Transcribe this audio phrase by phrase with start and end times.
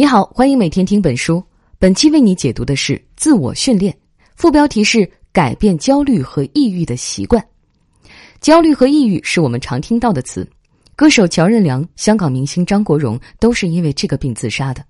[0.00, 1.44] 你好，欢迎每天听本书。
[1.78, 3.94] 本期为你解读的是自我训练，
[4.34, 7.44] 副标题是改变焦虑和抑郁的习惯。
[8.40, 10.48] 焦虑和抑郁是我们常听到的词，
[10.96, 14.82] 歌手乔任梁、香港明星张国荣都是因为这个病自杀的。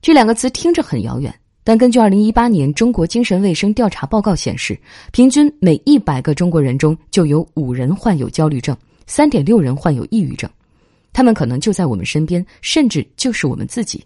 [0.00, 1.30] 这两个词听着很遥远，
[1.62, 4.74] 但根据二零一八年中国精神卫生调查报告显示，
[5.12, 8.74] 平均每一百个中国人中就有五人患有焦虑症，
[9.06, 10.48] 三点六人患有抑郁症。
[11.12, 14.02] 他们可能就在我们身边，甚至就是我们自己。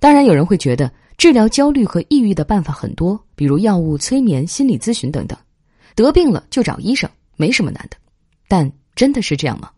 [0.00, 5.36] 当然，有人会觉得治疗焦虑和抑郁的办法很多，比如药物、催眠、心理咨询等等。
[5.94, 7.96] 得病了就找医生，没什么难的。
[8.46, 9.70] 但真的是这样吗？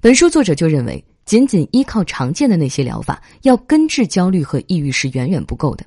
[0.00, 5.84] 本书作者就认为，仅仅依靠常见的那些疗法，要根治焦虑和抑郁是远远不够的。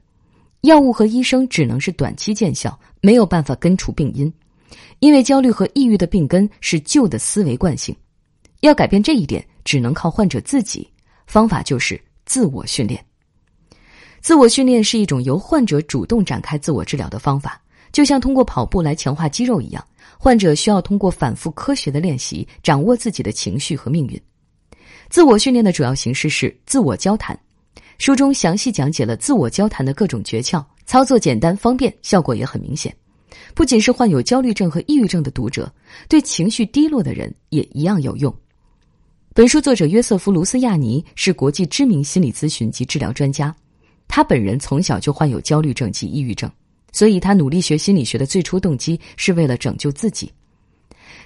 [0.62, 4.32] 药物和医生只能是短期见效，没有办法根除病因。
[5.00, 7.96] 因为焦虑和抑郁的病根是旧的思维惯性，
[8.62, 10.88] 要改变这一点，只能靠患者自己。
[11.26, 13.04] 方法就是自我训练。
[14.24, 17.62] 自我训练是一种由患者主动展开自我治疗的方法，
[17.92, 19.86] 就像通过跑步来强化肌肉一样。
[20.18, 24.18] 患者需要通过反复科学的练习，掌握自己的情绪和命运。
[25.10, 27.38] 自我训练的主要形式是自我交谈。
[27.98, 32.96] 书中详细讲解了自我交谈的各种诀窍，操作简单方便，效果也很明显。
[33.54, 35.70] 不仅是患有焦虑症和抑郁症的读者，
[36.08, 38.34] 对情绪低落的人也一样有用。
[39.34, 43.54] 本书作者约瑟夫·卢斯亚尼是国际知名心理咨询及治疗专家。
[44.08, 46.52] 他本人从小就患有焦虑症及抑郁症，
[46.92, 50.32] 所以他努力学心理学的最初动机是为了拯救自己。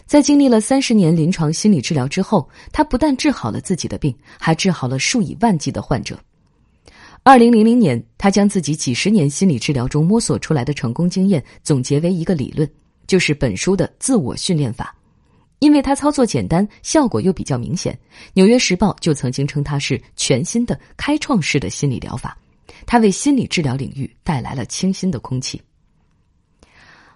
[0.05, 6.17] 在经历了三十年临床心理治疗之后，他不但治好了自己的病，还治好了数以万计的患者。
[7.23, 12.69] 二零零零年，他将自己几十年心理治疗中摸索出来的成功经验总结为一个理论，
[13.05, 14.95] 就是本书的自我训练法。
[15.59, 17.93] 因为他操作简单，效果又比较明显，
[18.33, 22.37] 《纽约时报》就曾经称他是全新的开创式的心理疗法。
[22.85, 25.61] 他为心理治疗领域带来了清新的空气。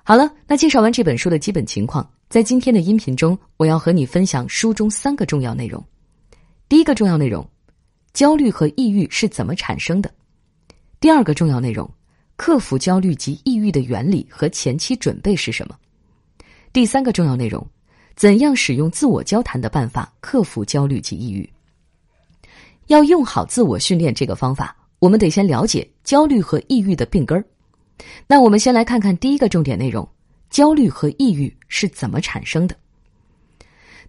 [0.03, 5.83] 好了，那介绍完这本书的基本情况，在今天的音频中，我要和你分享书中三个重要内容。
[6.67, 7.47] 第一个重要内容，
[8.13, 10.09] 焦虑和抑郁是怎么产生的；
[10.99, 11.89] 第二个重要内容，
[12.35, 15.75] 克服焦虑及抑郁的原理和前期准备是什么；
[16.73, 17.65] 第三个重要内容，
[18.15, 21.47] 怎样使用自我交谈的办法克服焦虑及抑郁。
[22.87, 24.75] 要用好自我训练这个方法。
[25.01, 27.43] 我们得先了解焦虑和抑郁的病根儿。
[28.27, 30.07] 那我们先来看看第一个重点内容：
[30.51, 32.75] 焦虑和抑郁是怎么产生的？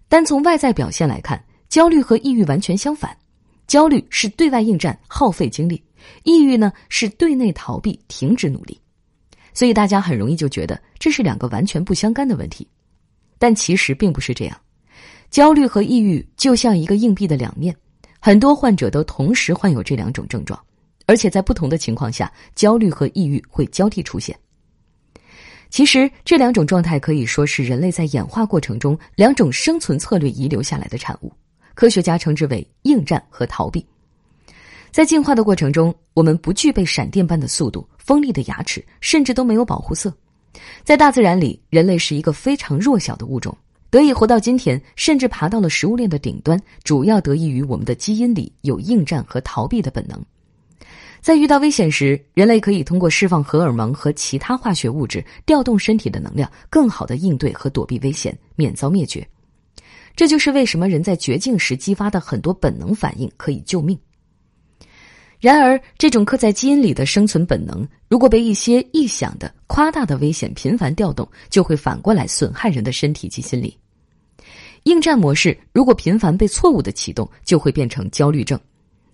[0.07, 3.17] 单从外在表现来看，焦虑和抑郁完全相反。
[3.65, 5.81] 焦虑是对外应战，耗费精力；
[6.21, 8.79] 抑郁呢是对内逃避，停止努力。
[9.51, 12.67] 所以大家很容易就觉得这是两个完全不相干的问题，
[13.39, 14.55] 但其实并不是这样。
[15.31, 17.75] 焦虑和抑郁就像一个硬币的两面，
[18.19, 20.59] 很多患者都同时患有这两种症状。
[21.05, 24.37] 而且在不同的情况下，焦虑和抑郁会交替出现。
[25.69, 31.31] 其实这两种状态可以说是人类在演化过程中两种生存策略遗留下来的产物。
[31.73, 33.83] 科学家称之为应战和逃避。
[34.91, 40.15] 在进化的过程中，我们不具备闪电般的速度、锋利的牙齿，甚至都没有保护色。
[40.83, 43.57] 在大自然里，人类是一个非常弱小的物种，
[43.89, 50.23] 得以活到今天，甚至爬到了食物链的顶端，主要得益于我们的基因里有应战和逃避的本能。
[51.23, 59.25] 在遇到危险时，人类可以通过释放荷尔蒙和其他化学物质，调动身体的能量，更好的应对和躲避危险，免遭灭绝。
[60.17, 63.97] 这就是为什么人在绝境时激发的很多本能反应可以救命。
[65.39, 73.77] 然而，这种刻在基因里的生存本能，如果被一些臆想的、夸大的危险频繁调动，就会反过来损害人的身体及心理。
[74.83, 78.59] 应战模式如果频繁被错误的启动，就会变成焦虑症。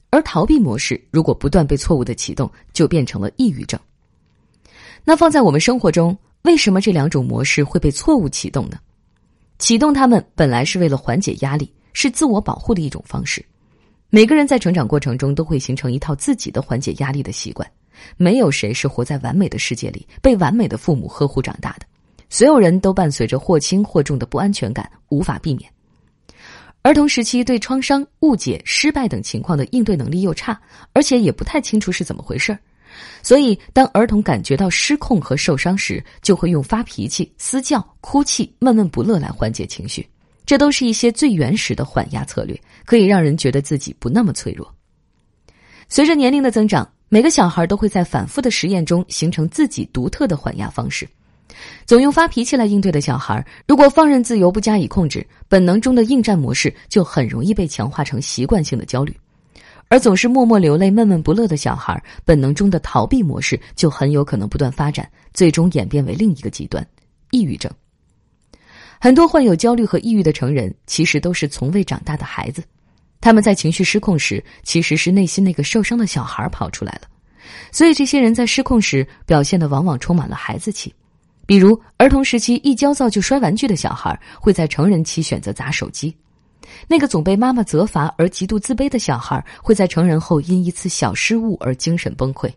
[0.10, 3.80] 而逃避模式如果不断被错误的启动，就变成了抑郁症。
[5.04, 8.78] 那放在我们生活中，为什么这两种模式会被错误启动呢？
[9.60, 13.44] 启动它们本来是为了缓解压力，是自我保护的一种方式。
[14.10, 17.70] 每个人在成长过程中都会形成一套自己的缓解压力的习惯，
[18.18, 21.86] 没有谁是活在完美的世界里，被完美的父母呵护长大的。
[22.30, 25.72] 所有人都伴随着或轻或重的不安全感，无法避免。
[26.82, 30.60] 儿童时期对创伤、误解、失败等情况的应对能力又差，
[30.94, 32.60] 而且也不太清楚是怎么回事儿，
[33.22, 40.08] 所以当儿童感觉到失控和受伤时，就会用发脾气、嘶叫、哭泣、闷闷不乐来缓解情绪。
[40.46, 44.74] 这都是一些最原始的缓压策略，可以让人觉得自己不那么脆弱。
[45.90, 51.08] 随着年龄的增长，每个小孩都会在反复的实验中形成自己独特的缓压方式。
[51.86, 59.12] 总用发脾气来应对的小孩，如果放任自由不加以控制，本能中的应战模式就很容易被强化成习惯性的焦虑；
[59.88, 66.86] 而总是默默流泪、闷闷不乐的小孩，本能中的逃避模式就很有可能不断发展，最终演变为另一个极端——
[67.32, 67.72] 抑郁症。
[69.02, 72.64] 很多患有焦虑和抑郁的成人，其实都是从未长大的孩子。
[73.22, 77.02] 他们在情绪失控时，其实是内心那个受伤的小孩跑出来了。
[77.72, 80.94] 所以，这些人在失控时表现的往往充满了孩子气。
[81.50, 86.16] 比如，儿童时期一焦躁就摔玩具的小孩，会在成人期选择砸手机。
[86.88, 92.54] 那个总被妈妈责罚而极度自卑的小孩，会在成人后因一次小失误而精神崩溃。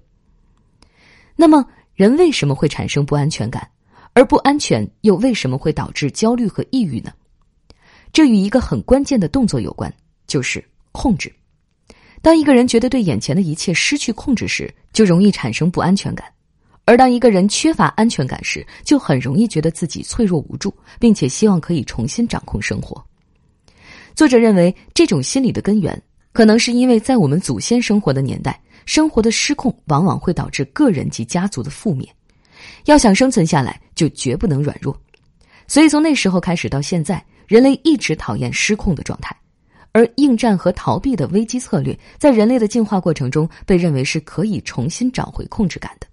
[1.35, 3.67] 那么，人为什么会产生不安全感？
[4.13, 7.11] 而不安全又为什么会导致焦虑和抑郁呢？
[8.13, 9.91] 这与一个很关键的动作有关，
[10.27, 10.63] 就是
[10.93, 11.33] 控制。
[12.21, 16.27] 当一个人觉得对眼前的一切失去控制时，就容易产生不安全感；
[16.85, 23.03] 而当一个人缺乏安全感时，就很容易觉得自己脆弱无助，并且希望可以重新掌控生活。
[24.15, 26.01] 作者认为，这种心理的根源
[26.33, 32.07] 可能是因为在我们祖先生活的年代，生活的失控往往会导致个人及家族的覆灭。
[32.87, 34.95] 要想生存下来，就绝不能软弱。
[35.69, 39.35] 所以从那时候开始到现在，人类一直讨厌失控的状态，
[39.93, 46.07] 而应战和逃避的危机策略，在人类的进化过程中被认为是可以重新找回控制感的。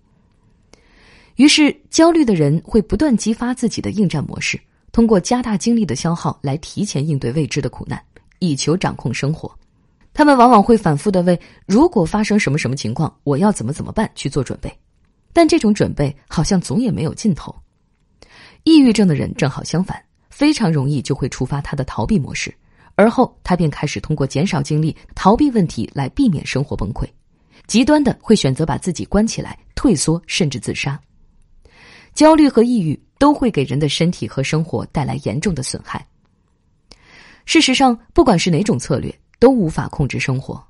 [1.40, 4.60] 于是，焦虑的人会不断激发自己的应战模式。
[4.92, 7.98] 通过加大精力的消耗来提前应对未知的苦难，
[8.40, 9.50] 以求掌控生活。
[10.14, 14.70] 他们往往会反复的为如果发生什么什么情况，我要怎么怎么办去做准备。
[15.32, 17.56] 但这种准备好像总也没有尽头。
[18.66, 19.98] 抑郁症的人正好相反，
[20.30, 22.54] 非常容易就会触发他的逃避模式，
[22.96, 27.08] 而后他便开始通过减少精力逃避问题来避免生活崩溃，
[27.66, 31.00] 极端的会选择把自己关起来、退缩，甚至自杀。
[32.14, 33.00] 焦虑和抑郁。
[33.20, 36.08] 都会给人的身体和生活带来严重的损害。
[37.44, 40.66] 事实上，不管是哪种策略，都无法控制生活。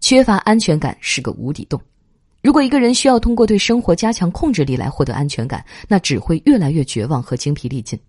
[0.00, 1.78] 缺乏安全感是个无底洞。
[2.42, 8.00] 如果一个人需要通过对生活加强控制力来获得安全感，那只会越来越绝望和精疲力尽。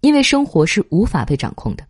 [0.00, 1.86] 因为生活是无法被掌控的，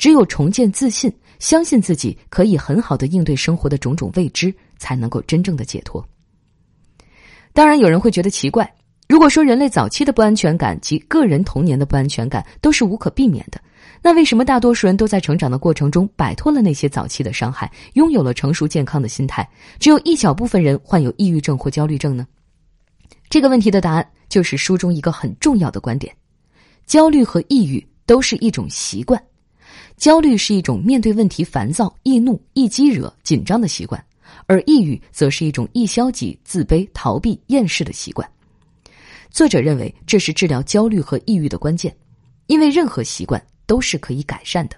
[0.00, 6.04] 只有重建自信，相信自己可以很好的应对生活的种种未知，才能够真正的解脱。
[7.52, 8.68] 当然，有人会觉得奇怪。
[9.12, 13.60] 如果说人类早期的不安全感及个人童年的不安全感都是无可避免的，
[14.02, 19.46] 那为什么大多数人都在成长的过程中摆脱了那些早期的伤害，拥有了成熟健康的心态？
[19.78, 22.26] 只有一小部分人患有抑郁症或焦虑症呢？
[23.28, 26.16] 这个问题的答案就是书中一个很重要的观点：
[26.86, 29.22] 焦虑和抑郁都是一种习惯。
[29.98, 34.02] 焦虑是一种面对问题烦躁、易怒、易激惹、紧张的习惯，
[34.46, 38.26] 而抑郁则是一种易消极、自卑、逃避、厌世的习惯。
[39.32, 41.94] 作者认为这是治疗焦虑和抑郁的关键，
[42.48, 44.76] 因为任何习惯都是可以改善的。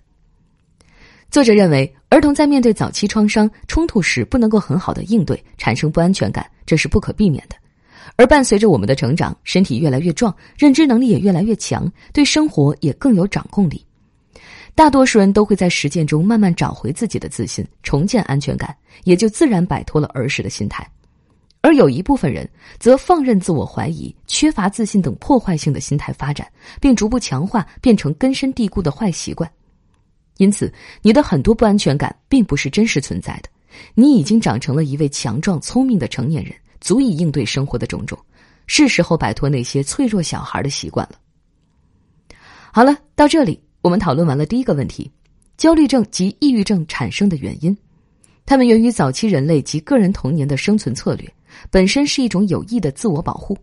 [1.28, 7.56] 作者认为，儿童在面对早期创伤冲突时不能够很好的应对，产生不安全感，这是不可避免的。
[8.14, 13.84] 而伴随着我们的成长，身体越来越壮，认知能力也越来越强，对生活也更有掌控力。
[14.76, 18.72] 大多数人都会在实践中慢慢找回自己的自信，重建安全感，
[19.02, 20.88] 也就自然摆脱了儿时的心态。
[21.64, 22.46] 而有一部分人
[22.78, 26.46] 则放任自我怀疑、缺乏自信等破坏性的心态发展，
[26.78, 29.50] 并逐步强化，变成根深蒂固的坏习惯。
[30.36, 30.70] 因此，
[31.00, 33.48] 你的很多不安全感并不是真实存在的。
[33.94, 38.18] 你已经长成了一位强壮、聪明的成年人，足以应对生活的种种。
[38.66, 41.18] 是时候摆脱那些脆弱小孩的习惯了。
[42.72, 45.10] 好了，到这里我们讨论完了第一个问题：
[45.56, 47.74] 焦虑症及抑郁症产生的原因。
[48.44, 51.26] 它们源于早期人类及个人童年的生存策略。
[51.70, 53.56] 本身是一种有益的自我保护，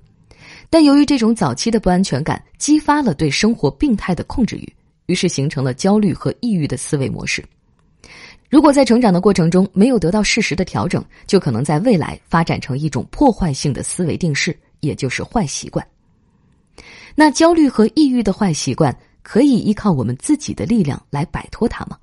[0.70, 4.74] 但由于这种早期的不安全感激发了对生活病态的控制欲，
[5.08, 7.44] 于是形成了焦虑和抑郁的思维模式。
[8.50, 15.86] 如果在成长的过程中没有得到适时的调整，就可能在未来发展成一种破坏性的思维定式，也就是坏习惯。
[17.16, 21.98] 那焦虑和抑郁的坏习惯可以依靠我们自己的力量来摆脱它吗？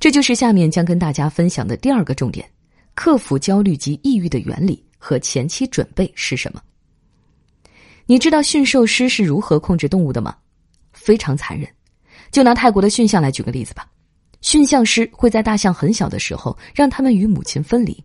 [0.00, 2.48] 这就是下面将跟大家分享的第二个重点。
[2.94, 6.60] 克服焦虑及抑郁的原理和前期准备是什么？
[8.06, 10.36] 你知道驯兽师是如何控制动物的吗？
[10.92, 11.68] 非常残忍。
[12.30, 13.86] 就拿泰国的驯象来举个例子吧。
[14.40, 18.02] 驯象师会在大象很小的时候让他们与母亲分离，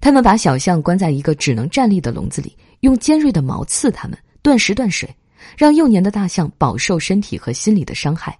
[0.00, 5.08] 他们把小象关在一个只能站立的笼子里，用尖锐的毛刺它们，断食断水，
[5.56, 8.38] 让幼年的大象饱受身体和心理的伤害。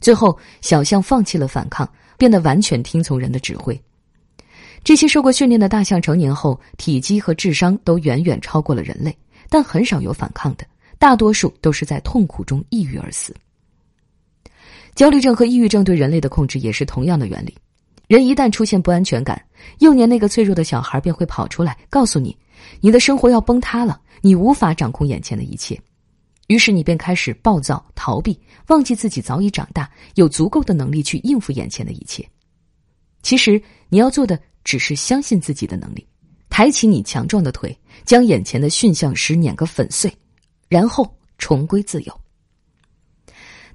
[0.00, 3.78] 最后，小象放弃了反抗，变得完全听从人的指挥。
[4.86, 9.12] 这些受过训练的大象成年后，体积和智商都远远超过了人类，
[9.50, 10.64] 但很少有反抗的，
[10.96, 13.34] 大多数都是在痛苦中抑郁而死。
[14.94, 17.52] 焦虑症和抑郁症对人类的控制也是同样的原理。
[18.06, 19.44] 人一旦出现不安全感，
[19.80, 22.36] 幼年那个脆弱的小孩便会跑出来，告诉你，
[22.80, 25.76] 你的生活要崩塌了，你无法掌控眼前的一切。
[26.46, 28.38] 于是你便开始暴躁、逃避，
[28.68, 32.24] 忘记自己早已长大，有足够的能力去应付眼前的一切。
[33.22, 36.04] 其实你要做的只是相信自己的能力，
[36.50, 40.12] 抬起你强壮的腿，将眼前的驯象石碾个粉碎，
[40.68, 42.20] 然后重归自由。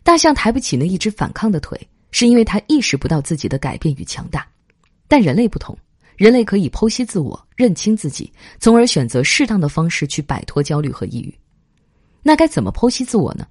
[0.03, 1.79] 大象抬不起那一只反抗的腿。
[2.13, 4.45] 是因为他意识不到自己的改变与强大，
[5.07, 5.77] 但人类不同，
[6.17, 8.29] 人类可以剖析自我、认清自己，
[8.59, 11.33] 从而选择适当的方式去摆脱焦虑和抑郁。
[12.21, 13.47] 那该怎么剖析自我呢？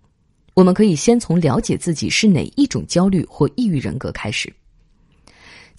[0.52, 4.52] 我们可以先从了解自己是哪一种焦虑或抑郁人格开始。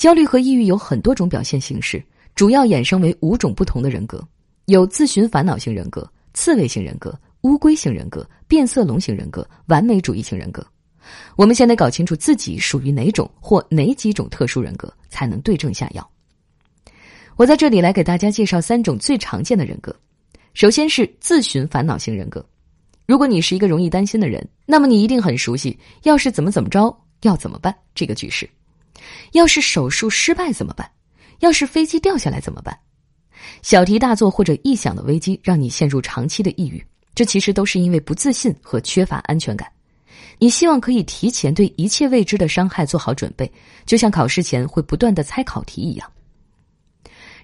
[0.02, 2.04] 焦虑和抑郁有很多种表现形式，
[2.34, 4.28] 主要衍生为五种不同的人格：
[4.66, 10.66] 有自寻烦恼型人格、刺猬型人格、乌龟型人格、变色龙型人格、完美主义型人格。
[11.36, 16.10] 我们先得搞清楚自己属于哪种或哪几种特殊人格，才能对症下药。
[17.36, 19.96] 我在这里来给大家介绍三种最常见的人格。
[20.56, 22.44] 首先是自寻烦恼型人格。
[23.06, 26.92] 如果你是一个容易担心的人，那么你一定很熟悉“要是怎么怎么着，
[27.22, 28.50] 要怎么办”这个句式。
[29.34, 30.90] 要是手术失败怎么办？
[31.40, 32.78] 要是飞机掉下来怎么办？
[33.64, 36.84] 小题大做或者臆想的危机，让你陷入长期的抑郁。
[37.14, 39.70] 这其实都是因为不自信和缺乏安全感。
[40.40, 43.52] 你希望可以提前对一切未知的伤害做好准备，
[43.86, 46.12] 就像考试前会不断的猜考题一样。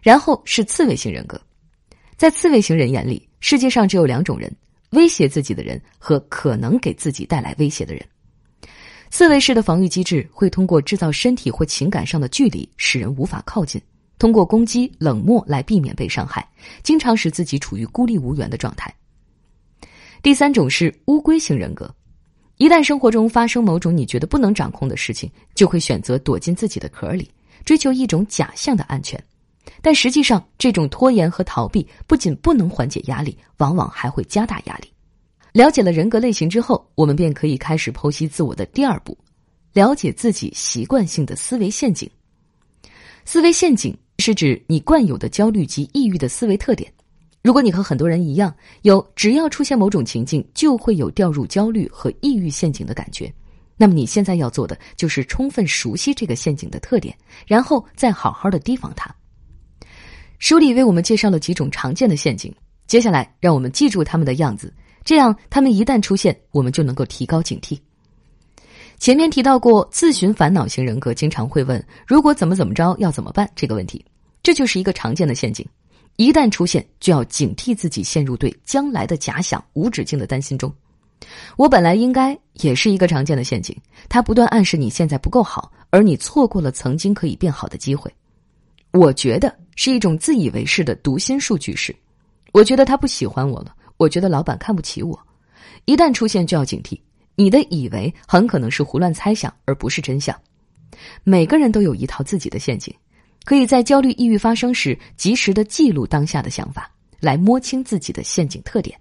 [0.02, 1.40] 然后是刺猬型人格，
[2.16, 4.52] 在刺猬型人眼里，世界上只有两种人：
[4.92, 8.04] 威胁自己的人和可能给自己带来威胁的人。
[9.10, 13.82] 刺猬式的防御机制会通过制造身体或情感上的距离，使人无法靠近；
[14.20, 16.48] 通过攻击、冷漠来避免被伤害，
[16.84, 18.94] 经常使自己处于孤立无援的状态。
[20.22, 21.94] 第三种是乌龟型人格。
[22.58, 27.30] 一旦生活中发生某种你觉得不能掌控的事情，就会选择躲进自己的壳里，
[27.64, 29.24] 追求一种假象的安全。
[29.82, 34.92] 但实际上，这种拖延和逃避不仅不能缓解压力，往往还会加大压力。
[35.58, 39.18] 了解了人格类型之后，我们便可以开始剖析自我的第二步：
[39.74, 42.08] 了解自己习惯性的思维陷阱。
[43.26, 46.94] 思维陷阱是指你惯有的焦虑及抑郁的思维特点。
[47.42, 53.34] 如果你和很多人一样，有只要出现某种情境就会有掉入焦虑和抑郁陷阱的感觉，
[53.78, 59.10] 那么你现在要做的就是充分熟悉这个陷阱的特点，然后再好好的提防它。
[60.38, 62.54] 书里为我们介绍了几种常见的陷阱，
[62.86, 64.72] 接下来让我们记住他们的样子，
[65.08, 67.80] 这样他们一旦出现，我们就能够提高警惕。
[69.00, 74.04] 前面提到过，自寻烦恼型人格经常会问“如果怎么怎么着要怎么办”这个问题，
[74.44, 75.66] 这就是一个常见的陷阱。
[76.18, 80.70] 一旦出现，就要警惕自己陷入对将来的假想无止境的担心中。
[81.56, 83.74] 我本来应该也是一个常见的陷阱，
[84.10, 88.14] 它不断暗示你现在不够好，而你错过了曾经可以变好的机会。
[88.92, 91.96] 我觉得是一种自以为是的读心术句式。
[92.52, 95.20] 我觉得他不喜欢我了，我觉得老板看不起我。
[95.86, 97.00] 一旦出现，就要警惕。
[97.36, 100.36] 你的以为很可能是胡乱猜想，而不是真相。
[101.24, 102.94] 每个人都有一套自己的陷阱。
[103.46, 109.00] 可以在焦虑、抑郁发生时，及时的记录当下的想法，来摸清自己的陷阱特点。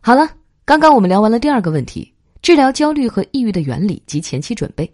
[0.00, 0.28] 好了，
[0.64, 2.12] 刚刚我们聊完了第二个问题：
[2.42, 4.92] 治疗焦虑和抑郁的原理及前期准备。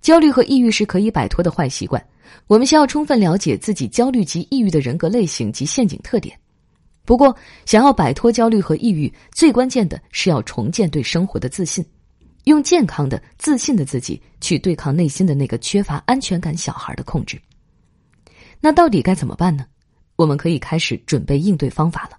[0.00, 2.02] 焦虑和抑郁是可以摆脱的坏习惯，
[2.46, 6.34] 我们需要充分了解自己焦虑及抑郁的人格类型及陷阱特点。
[7.10, 7.36] 不过，
[7.66, 11.84] 想要摆脱焦虑和抑郁，最关键的是要重建对生活的自信。
[12.44, 17.36] 用健康的、自信的自己去对抗内心的那个缺乏安全感小孩的控制。
[18.60, 19.66] 那到底该怎么办呢？
[20.14, 22.16] 我们可以开始准备应对方法了。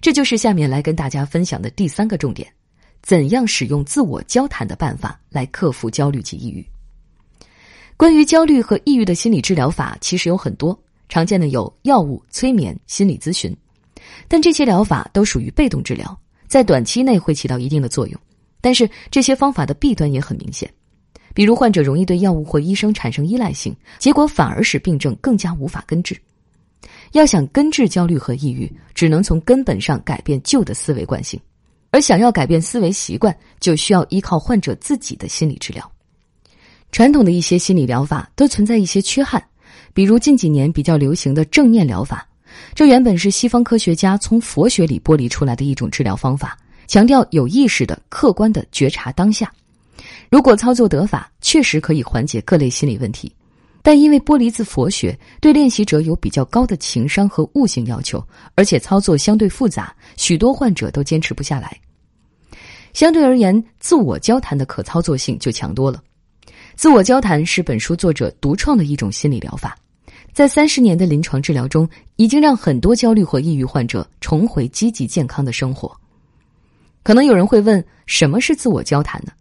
[0.00, 2.50] 这就是下面来跟大家分享的第三个重点：
[3.02, 6.66] 怎样使用自我交谈的办法来克服焦虑及抑郁。
[7.94, 13.54] 关于焦虑和抑郁的心理治疗法其实有很多，常见的有药物、催眠、心理咨询，
[14.26, 18.20] 但这些疗法都属于被动治疗，在短期内会起到一定的作用。
[18.60, 20.68] 但是这些方法的弊端也很明显，
[21.32, 26.16] 比如患者容易对药物或医生产生依赖性，结果反而使病症更加无法根治。
[27.12, 31.40] 要想根治焦虑和抑郁，只能从根本上改变旧的思维惯性，
[31.90, 35.90] 而想要改变思维习惯，就需要依靠患者自己的心理治疗。
[36.92, 39.42] 传统的一些心理疗法都存在一些缺憾，
[39.94, 42.27] 比如近几年比较流行的正念疗法，
[42.74, 46.56] 这原本是西方科学家从佛学里剥离出来的一种治疗方法。
[46.86, 49.52] 强调有意识的、客观的觉察当下。
[50.30, 53.30] 如果操作得法，确实可以缓解各类心理问题，
[53.82, 61.78] 但因为剥离自佛学，对练习者有比较高的情商和悟性要求，而且操作相对复杂，许多患者都坚持不下来。
[62.94, 66.02] 相对而言，自我交谈的可操作性就强多了。
[66.74, 69.76] 自我交谈是本书作者独创的一种心理疗法，
[70.32, 71.86] 在三十年的临床治疗中，
[72.18, 75.96] 已经让很多焦虑或抑郁患者重回积极健康的生活。
[77.04, 79.32] 可能有人会问，什么是自我交谈呢？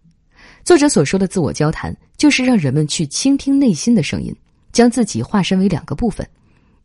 [0.64, 4.34] 作者所说的自我交谈，就是让人们去倾听内心的声音，
[4.72, 6.28] 将自己化身为两个部分，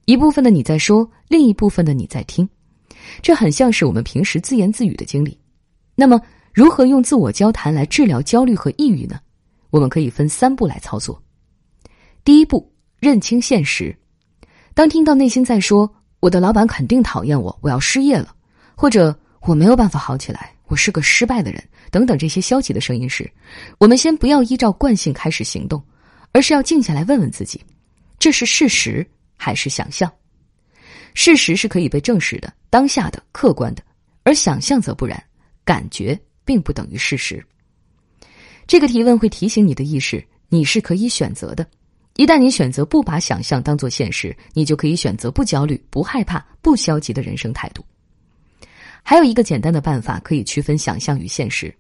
[0.07, 2.49] 一部分的你在说，另一部分的你在听。
[3.21, 5.39] 这很像是我们平时自言自语的经历。
[5.95, 6.19] 那么，
[6.55, 9.21] 如何用自我交谈来治疗焦虑和抑郁呢？
[9.69, 11.23] 我们可以分三步来操作。
[12.25, 13.95] 第一步，认清现实。
[14.75, 18.35] 当听到内心在说“我的老板肯定讨厌我，我要失业了”，
[18.75, 19.15] 或者
[19.47, 21.63] “我没有办法好起来，我是个失败的人”
[21.93, 23.31] 等等这些消极的声音时，
[23.79, 25.83] 我们先不要依照惯性开始行动，
[26.33, 27.63] 而是要静下来问问自己：
[28.19, 30.11] 这是事实还是想象？
[31.13, 33.83] 事实是可以被证实的、当下的、客观的，
[34.23, 35.23] 而想象则不然。
[35.65, 37.45] 感觉并不等于事实。
[38.67, 41.65] 这个提问会提醒你的意识，你是可以选择的。
[42.17, 47.85] 一旦你选择不把想象当做现实，你就可以选择不焦虑、不害怕、不消极的人生态度。
[49.03, 51.75] 还有一个简单的办法可以区分想象与现实：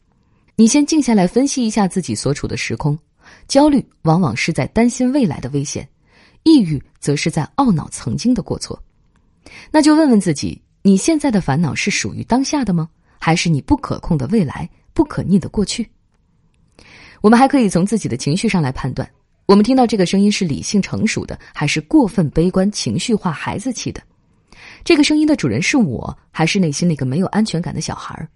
[0.56, 2.98] 你先静下来分析一下自己所处的时空。
[3.46, 5.88] 焦虑往往是在担心未来的危险，
[6.42, 8.82] 抑郁则是在懊恼曾经的过错。
[9.70, 12.88] 那就问问自己：你现在的烦恼是属于当下的吗？
[13.18, 15.88] 还是你不可控的未来，不可逆的过去。
[17.20, 19.08] 我们还可以从自己的情绪上来判断：
[19.46, 24.00] 我们听到这个声音是理性成熟的，还是过分悲观、情绪化、孩子气的？
[24.84, 28.28] 这个声音的主人是我，还是内心那个没有安全感的小孩？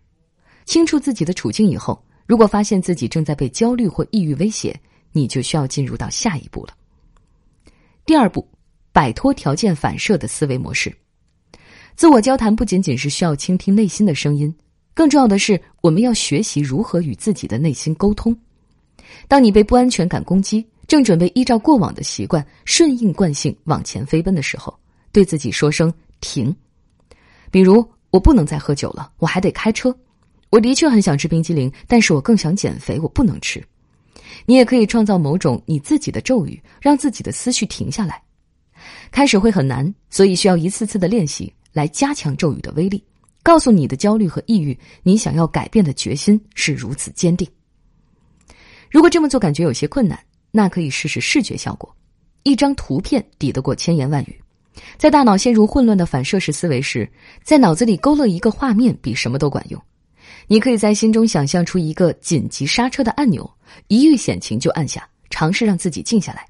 [0.65, 4.79] 清楚自己的处境以后，如果发现自己正在被焦虑或抑郁威胁，
[5.13, 6.75] 你就需要进入到下一步了。
[8.05, 8.47] 第二步，
[8.93, 10.95] 摆脱条件反射的思维模式。
[11.95, 14.55] 自我交谈不仅仅是需要倾听内心的声音。
[14.93, 18.37] 更重要的是，我们要学习如何与自己的内心沟通。
[19.29, 24.76] 当你被不安全感攻击，正准备依照过往的习惯顺应惯性往前飞奔的时候，
[25.12, 26.55] 对自己说声“停”。
[27.50, 29.97] 比如，我不能再喝酒了，我还得开车。
[30.50, 33.63] 我的确很想吃冰激凌，但是我更想减肥，我不能吃。
[34.45, 38.23] 你也可以创造某种你自己的咒语，让自己的思绪停下来。
[39.11, 43.02] 开始会很难，所以需要一次次的练习来加强咒语的威力。
[43.43, 47.49] 告诉你的焦虑和抑郁，你想要改变的决心是如此坚定。
[48.91, 50.19] 如果这么做感觉有些困难，
[50.56, 51.95] 那可以试试视觉效果。
[52.42, 54.40] 一张图片抵得过千言万语。
[54.97, 57.08] 在大脑陷入混乱的反射式思维时，
[57.42, 59.80] 在脑子里勾勒一个画面比什么都管用。
[60.47, 63.49] 你可以在心中想象出一个紧急刹车的按钮，
[63.88, 66.47] 一遇险情就按下，尝试让自己静下来。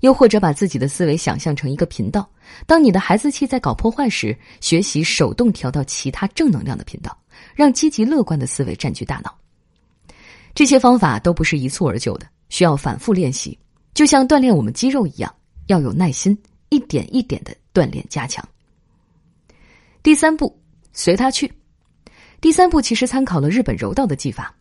[0.00, 2.28] 又或者把自己的思维想象成一个频道，
[2.66, 7.16] 当你的孩子气在搞破坏时，学习手动调到其他正能量的频道，
[7.54, 9.36] 让积极乐观的思维占据大脑。
[10.54, 13.58] 这些方法都不是一蹴而就的，需要反复练习，
[13.94, 15.34] 就像锻炼我们肌肉一样，
[15.66, 16.36] 要有耐心，
[16.68, 18.46] 一点一点的锻炼加强。
[20.02, 20.58] 第三步，
[20.92, 21.52] 随他去。
[22.40, 24.54] 第三步其实参考了日本柔道的技法，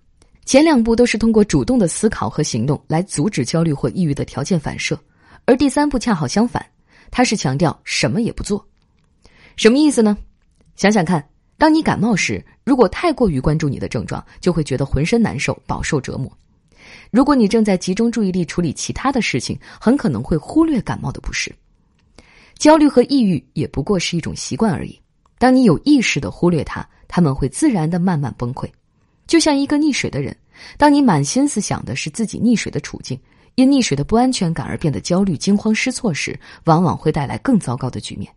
[0.46, 5.00] 前两步都是通过主动的思考和行动来阻止焦虑或抑郁的条件反射。
[5.46, 6.66] 而第三步恰好相反，
[7.12, 8.68] 它是强调什么也不做，
[9.56, 10.18] 什么意思呢？
[10.76, 11.26] 想想看，
[11.58, 16.30] 当你感冒时，如果太过于关注你的症状，就会觉得浑身难受，饱受折磨；
[17.12, 21.54] 如果你正在集中注意力处理其他的事情，很可能会忽略感冒的不适。
[22.58, 25.00] 焦虑和抑郁也不过是一种习惯而已。
[25.38, 28.68] 当你有意识的忽略它，他们会自然的慢慢崩溃，
[29.28, 30.36] 就像一个溺水的人，
[30.78, 33.20] 当你满心思想的是自己溺水的处境。
[33.56, 38.32] 因溺水的不安全感而变得焦虑、惊慌失措时，往往会带来更糟糕的局面。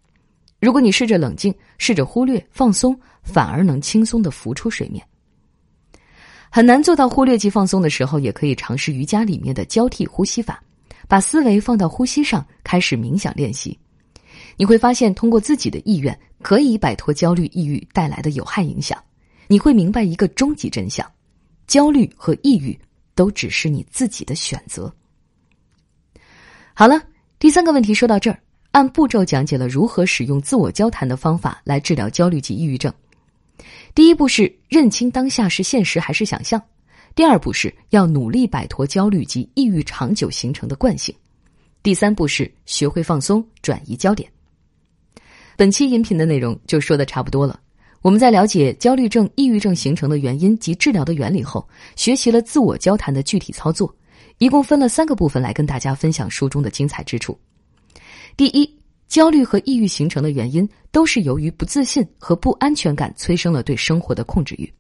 [0.59, 5.05] 如果你试着冷静、试着忽略、放松，反而能轻松的浮出水面。
[6.53, 10.61] 很难做到忽略及放松的时候，也可以尝试瑜伽里面的交替呼吸法，
[11.07, 13.79] 把思维放到呼吸上，开始冥想练习。
[14.57, 19.01] 你会发现，通过自己的意愿，可以摆脱焦虑、抑郁带来的有害影响。
[19.47, 21.09] 你会明白一个终极真相：
[21.69, 22.77] 焦虑和抑郁
[23.15, 24.93] 都只是你自己的选择。
[26.75, 27.01] 好了，
[27.39, 28.39] 第三个问题说到这儿，
[28.73, 32.93] 按步骤讲解了如何使用自我交谈的方法来治疗焦虑及抑郁症。
[33.95, 36.61] 第一步是认清当下是现实还是想象；
[37.15, 41.15] 第二步是要努力摆脱焦虑及抑郁长久形成的惯性；
[41.83, 44.31] 第三步是学会放松，转移焦点。
[45.57, 47.61] 本期音频的内容就说的差不多了。
[48.01, 53.95] 我们在了解焦虑症、抑郁症形成的原因及治疗的原理后，学习了自我交谈的具体操作。
[54.39, 57.39] 一共分了三个部分来跟大家分享书中的精彩之处。
[58.39, 58.80] 第一，
[59.11, 64.73] 焦虑和抑郁形成的原因都是由于不自信和不安全感催生了对生活的控制欲，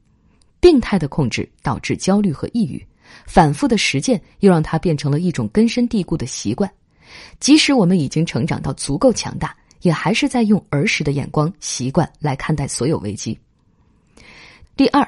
[0.60, 2.80] 病态的控制导致焦虑和抑郁，
[3.26, 6.70] 反复的实践又让它变成了一种根深蒂固的习惯。
[7.40, 13.36] 即使我们已经成长到足够强大，也还是在用儿时的眼光、习惯来看待所有危机。
[14.76, 15.04] 第二，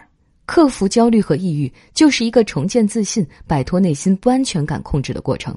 [0.46, 5.56] 克服焦虑和抑郁，就是一个重建自信、摆脱内心不安全感控制的过程。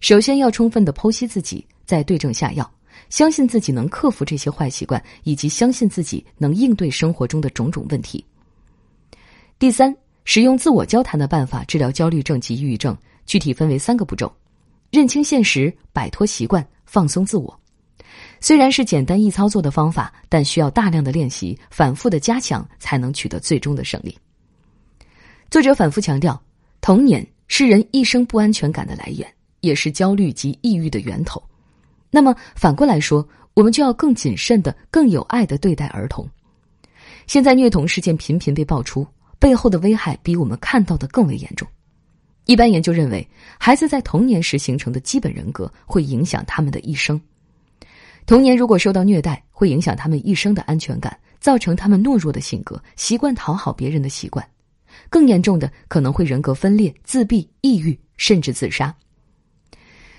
[0.00, 2.70] 首先要充分的剖析自己，再对症下药，
[3.10, 8.24] 相信自己能克服这些坏习惯，以及相信自己能应对生活中的种种问题。
[9.58, 14.32] 第三，使用自我交谈的办法治疗焦虑症及抑郁症，具体分为三个步骤：
[14.90, 17.60] 认清现实、摆脱习惯、放松自我。
[18.40, 24.16] 虽然是简单易操作的方法，但需要大量的练习、反复的加强，才能取得最终的胜利。
[25.50, 26.40] 作者反复强调，
[26.80, 29.26] 童年是人一生不安全感的来源。
[29.62, 31.42] 也是焦虑及抑郁的源头。
[32.16, 36.26] 那么反过来说，我们就要更谨慎的、更有爱的对待儿童。
[37.26, 39.06] 现在虐童事件频频被爆出，
[39.38, 41.68] 背后的危害比我们看到的更为严重。
[42.46, 47.20] 一般研究认为，孩子在童年时形成的基本人格会影响他们的一生。
[48.24, 54.42] 童年如果受到虐待，会影响他们一生的安全感，造成他们懦弱的性格，习惯讨好别人的习惯。
[55.10, 58.94] 更严重的，可能会人格分裂、自闭、抑郁，甚至自杀。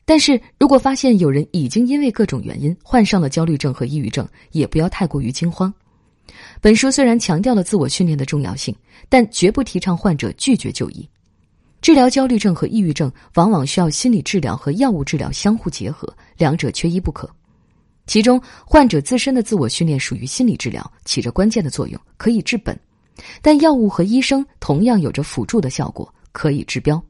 [0.07, 5.71] 但是如果发现有人已经因为各种原因患上了焦虑症和抑郁症，也不要太过于惊慌。
[6.61, 8.73] 本书虽然强调了自我训练的重要性，
[9.09, 11.05] 但绝不提倡患者拒绝就医。
[11.81, 17.29] 治疗焦虑症和抑郁症往往需要心理治疗和药物治疗相互结合，两者缺一不可。
[18.05, 22.73] 其中，患者自身的自我训练属于心理治疗，起着关键的作用，可以治本；
[23.41, 27.03] 但药物和医生同样有着辅助的效果，可以治标。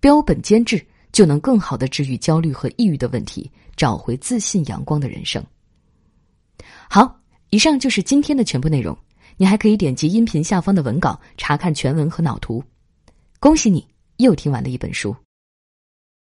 [0.00, 0.84] 标本兼治。
[1.16, 5.42] 就能更好的治愈焦虑和抑郁的问题，找回自信阳光的人生。
[6.90, 8.94] 好，以上就是今天的全部内容。
[9.38, 12.62] 你还可以点击音频下方的文稿查看全文和脑图。
[13.40, 13.82] 恭喜你
[14.18, 15.16] 又听完了一本书。